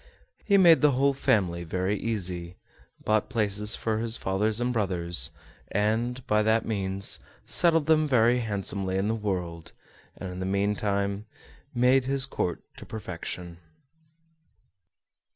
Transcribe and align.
He 0.43 0.57
made 0.57 0.81
the 0.81 0.93
whole 0.93 1.13
family 1.13 1.63
very 1.63 1.95
easy, 1.95 2.57
bought 3.05 3.29
places 3.29 3.75
for 3.75 3.99
his 3.99 4.17
father 4.17 4.51
and 4.59 4.73
brothers, 4.73 5.29
and, 5.71 6.25
by 6.25 6.41
that 6.41 6.65
means, 6.65 7.19
settled 7.45 7.85
them 7.85 8.07
very 8.07 8.39
handsomely 8.39 8.97
in 8.97 9.07
the 9.07 9.13
world, 9.13 9.73
and, 10.17 10.31
in 10.31 10.39
the 10.39 10.45
meantime, 10.47 11.27
made 11.75 12.05
his 12.05 12.25
court 12.25 12.63
to 12.77 12.85
perfection. 12.87 13.59